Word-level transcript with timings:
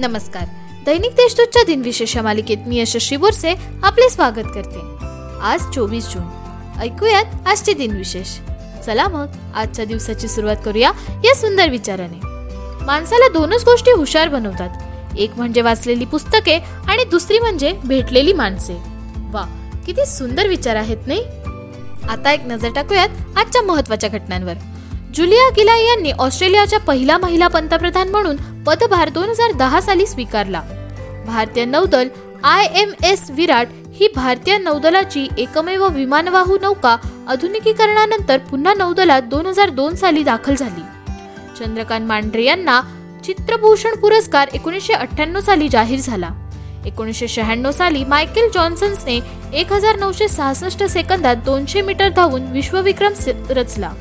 नमस्कार. 0.00 0.44
दैनिक 0.86 1.12
देशदूतच्या 1.12 1.62
दिनविशेष 1.62 2.16
या 2.16 2.22
मालिकेत 2.22 2.56
मी 2.66 2.80
यशस्वी 2.80 3.16
बोरसे 3.16 3.54
आपले 3.82 4.10
स्वागत 4.10 4.48
करते. 4.54 4.78
आज 5.42 5.70
चोवीस 5.74 6.08
जून. 6.08 6.22
ऐकूयात 6.80 7.24
आजचे 7.46 7.72
दिनविशेष. 7.72 8.28
चला 8.86 9.08
मग 9.08 9.26
आजच्या 9.54 9.84
दिवसाची 9.84 10.28
सुरुवात 10.28 10.56
करूया 10.64 10.92
या 11.24 11.34
सुंदर 11.34 11.68
विचाराने. 11.68 12.20
माणसाला 12.84 13.28
दोनच 13.28 13.64
गोष्टी 13.64 13.90
हुशार 13.90 14.28
बनवतात. 14.28 14.70
एक 15.18 15.30
म्हणजे 15.36 15.60
वाचलेली 15.60 16.04
पुस्तके 16.04 16.54
आणि 16.88 17.04
दुसरी 17.04 17.38
म्हणजे 17.38 17.72
भेटलेली 17.72 18.32
माणसे. 18.32 18.74
वा 19.16 19.70
किती 19.86 20.06
सुंदर 20.06 20.46
विचार 20.46 20.76
आहेत 20.76 20.98
नाही? 21.06 21.24
आता 22.08 22.32
एक 22.32 22.40
नजर 22.46 22.68
टाकूयात 22.74 23.08
आजच्या 23.36 23.62
महत्त्वाच्या 23.62 24.10
घटनांवर. 24.10 24.54
जुलिया 25.14 25.48
गिलाय 25.50 25.84
यांनी 25.84 26.10
ऑस्ट्रेलियाच्या 26.12 26.78
पहिला 26.78 27.16
महिला 27.18 27.46
पंतप्रधान 27.48 28.08
म्हणून 28.08 28.36
पदभार 28.64 29.08
दोन 29.08 29.28
हजार 29.28 29.52
दहा 29.52 29.80
साली 29.80 30.06
स्वीकारला. 30.06 30.60
भारतीय 31.26 31.64
नौदल 31.64 32.08
आय 32.44 32.66
एम 32.74 32.92
एस 33.04 33.30
विराट 33.30 33.68
ही 33.94 34.08
भारतीय 34.16 34.58
नौदलाची 34.58 35.26
एकमेव 35.38 35.86
विमानवाहू 35.88 36.58
नौका 36.62 36.96
आधुनिकीकरणानंतर 37.28 38.38
पुन्हा 38.38 38.74
नौदलात 38.74 39.22
दोन 39.22 39.46
हजार 39.46 39.70
दोन 39.70 39.94
साली 39.94 40.22
दाखल 40.22 40.54
झाली. 40.54 40.82
चंद्रकांत 41.58 42.06
मांढरे 42.06 42.44
यांना 42.44 42.80
चित्रभूषण 43.24 43.94
पुरस्कार 43.94 44.48
एकोणीसशे 44.52 44.92
अठ्ठ्याण्णव 44.92 45.40
साली 45.40 45.68
जाहीर 45.68 45.98
झाला. 45.98 46.30
एकोणीसशे 46.86 47.28
शहाण्णव 47.28 47.70
साली 47.70 48.04
मायकेल 48.04 48.48
जॉन्सन्सने 48.54 49.18
एक 49.54 49.72
हजार 49.72 49.98
नऊशे 49.98 50.28
सहासष्ट 50.28 50.84
सेकंदात 50.84 51.36
दोनशे 51.36 51.82
मीटर 51.82 52.08
धावून 52.08 52.46
विश्वविक्रम 52.46 53.12
रचला. 53.50 53.92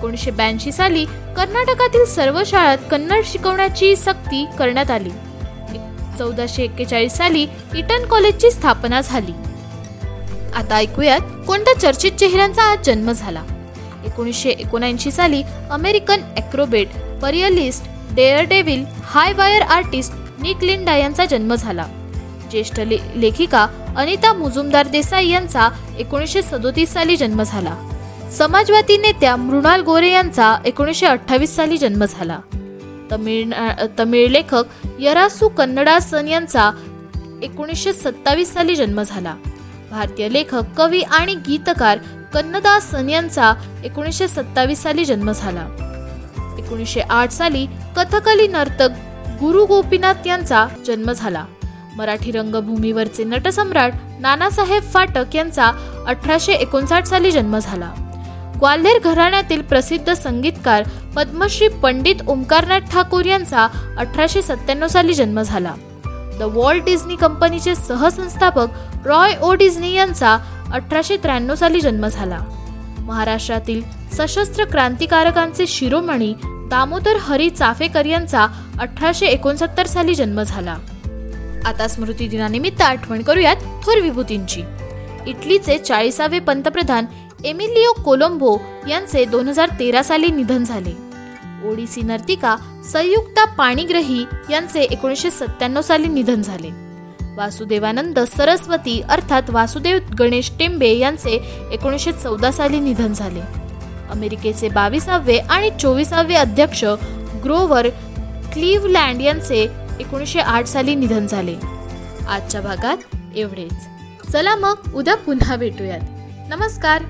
एकोणीसशे 0.00 0.30
ब्याऐंशी 0.30 0.70
साली 0.72 1.04
कर्नाटकातील 1.36 2.04
सर्व 2.04 2.40
शाळात 2.46 2.78
कन्नड 2.90 3.24
शिकवण्याची 3.24 3.96
सक्ती 3.96 4.44
करण्यात 4.58 4.90
आली. 4.90 5.10
चौदाशे 6.18 6.62
एक्केचाळीस 6.62 7.16
साली 7.16 7.42
इटन 7.74 8.06
कॉलेजची 8.10 8.50
स्थापना 8.50 9.00
झाली. 9.00 9.32
आता 10.56 10.76
ऐकूयात 10.76 11.20
कोणत्या 11.46 11.74
चर्चित 11.80 12.12
चेहऱ्यांचा 12.12 12.62
आज 12.62 12.86
जन्म 12.86 13.12
झाला. 13.12 13.42
एकोणीसशे 14.06 14.50
एकोणऐंशी 14.50 15.10
साली 15.10 15.42
American 15.70 16.22
acrobat 16.36 16.96
aerialist 17.22 17.90
daredevil 18.44 18.84
high 19.04 19.32
wire 19.32 19.62
artist 19.62 20.12
Nick 20.42 20.64
Linda 20.64 20.96
यांचा 20.96 21.24
जन्म 21.24 21.54
झाला. 21.54 21.86
ज्येष्ठ 22.50 22.80
लेखिका 22.80 23.66
अनिता 23.96 24.32
मुजुमदार 24.32 24.86
देसाई 24.86 25.28
यांचा 25.28 25.68
एकोणीसशे 25.98 26.42
सदोतीस 26.42 26.92
साली 26.92 27.16
जन्म 27.16 27.42
झाला. 27.42 27.76
समाजवादी 28.30 28.96
नेत्या 28.96 29.36
मृणाल 29.36 29.80
गोरे 29.80 30.10
यांचा 30.10 30.56
एकोणीसशे 30.64 31.06
अठ्ठावीस 31.06 31.56
साली 31.56 31.76
जन्म 31.76 32.04
झाला. 32.04 32.38
तमिळ 33.10 33.50
तमिळ 33.98 34.28
लेखक 34.28 34.64
यरासू 34.98 35.48
कन्नडासन 35.48 36.28
यांचा 36.28 36.70
एकोणीसशे 37.42 37.92
सत्तावीस 37.92 38.52
साली 38.54 38.74
जन्म 38.76 39.02
झाला. 39.02 39.34
भारतीय 39.90 40.28
लेखक 40.28 40.62
कवी 40.76 41.00
आणि 41.00 41.34
गीतकार 41.34 41.98
कन्नदासन 42.34 43.08
यांचा 43.08 43.52
एकोणीसशे 43.84 44.28
सत्तावीस 44.28 44.82
साली 44.82 45.04
जन्म 45.04 45.32
झाला. 45.32 45.66
एकोणीसशे 46.58 47.00
आठ 47.00 47.30
साली 47.30 47.66
कथकली 47.96 48.46
नर्तक 48.46 48.88
गुरु 49.40 49.64
गोपीनाथ 49.64 50.26
यांचा 50.26 50.66
जन्म 50.86 51.12
झाला. 51.12 51.44
मराठी 51.96 52.30
रंगभूमीवरचे 52.30 53.24
नटसम्राट 53.24 53.92
नानासाहेब 54.20 54.82
फाटक 54.82 55.36
यांचा 55.36 55.72
अठराशे 56.06 56.52
एकोणसाठ 56.52 57.06
साली 57.06 57.30
जन्म 57.30 57.58
झाला. 57.58 57.92
ग्वाल्हेर 58.60 58.98
घराण्यातील 59.04 59.62
प्रसिद्ध 59.62 60.12
संगीतकार 60.12 60.82
पद्मश्री 61.16 61.68
पंडित 61.68 62.16
ओंकारनाथ 62.26 62.80
ठाकूर 62.92 63.24
यांचा 63.24 63.66
अठराशे 63.98 64.42
सत्त्याण्णव 64.42 64.86
साली 64.86 65.14
जन्म 65.14 65.42
झाला. 65.42 65.74
द 66.38 66.42
वॉल्ट 66.42 66.84
डिझनी 66.84 67.16
कंपनीचे 67.16 67.74
सहसंस्थापक 67.74 68.66
रॉय 69.06 69.32
ओ 69.42 69.54
डिझनी 69.54 69.92
यांचा 69.92 70.36
अठराशे 70.72 71.16
त्र्याण्णव 71.16 71.54
साली 71.54 71.80
जन्म 71.80 72.06
झाला. 72.06 72.38
महाराष्ट्रातील 72.98 73.82
सशस्त्र 74.12 74.64
क्रांतिकारकांचे 74.64 75.66
शिरोमणी 75.66 76.32
दामोदर 76.44 77.16
हरी 77.20 77.50
चाफेकर 77.50 78.06
यांचा 78.06 78.46
अठराशे 78.80 79.26
एकोणसत्तर 79.26 79.86
साली 79.86 80.14
जन्म 80.14 80.42
झाला. 80.42 80.76
आता 81.64 81.88
स्मृती 81.88 82.28
दिनानिमित्त 82.28 82.82
आठवण 82.82 83.22
करूयात 83.22 83.56
थोर 83.56 84.00
विभूतींची. 84.00 84.62
इटलीचे 85.26 85.78
चाळीसावे 85.78 86.38
पंतप्रधान 86.38 87.06
एमिलिओ 87.44 88.02
कोलंबो 88.02 88.58
यांचे 88.88 89.24
दोन 89.24 89.48
हजार 89.48 89.68
तेरा 89.68 90.02
साली 90.02 90.28
निधन 90.28 90.64
झाले. 90.64 90.92
ओडिसी 91.68 92.02
नर्तिका 92.02 92.56
संयुक्ता 92.92 93.44
पाणीग्रही 93.44 94.24
यांचे 94.50 94.80
एकोणीसशे 94.80 95.30
सत्त्याण्णव 95.30 95.80
साली 95.80 96.08
निधन 96.08 96.42
झाले. 96.42 96.68
वासुदेवानंद 97.36 98.18
सरस्वती 98.18 99.00
अर्थात 99.00 99.42
वासुदेव 99.50 99.98
गणेश 100.18 100.52
टेंबे 100.58 100.92
यांचे 100.92 101.40
एकोणीसशे 101.72 102.12
चौदा 102.12 102.50
साली 102.50 102.80
निधन 102.80 103.12
झाले. 103.12 103.40
अमेरिकेचे 104.10 104.68
बावीसावे 104.68 105.36
आणि 105.36 105.70
चोवीसावे 105.80 106.34
अध्यक्ष 106.34 106.84
ग्रोवर 107.44 107.88
क्लीवलँड 108.52 109.22
यांचे 109.22 109.68
एकोणीसशे 110.00 110.40
आठ 110.40 110.66
साली 110.66 110.94
निधन 110.94 111.26
झाले. 111.26 111.56
आजच्या 112.28 112.60
भागात 112.60 113.16
एवढेच. 113.36 113.72
चला 114.32 114.56
मग 114.56 114.94
उद्या 114.94 115.16
पुन्हा 115.16 115.56
भेटूयात. 115.56 116.00
नमस्कार. 116.48 117.02